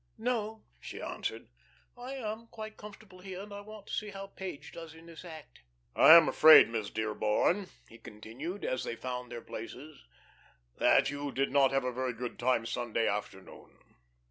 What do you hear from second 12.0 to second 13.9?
good time Sunday afternoon."